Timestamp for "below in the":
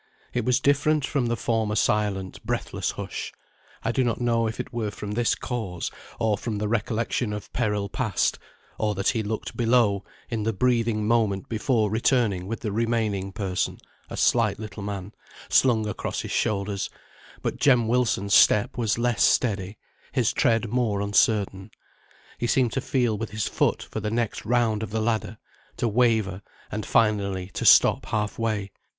9.55-10.53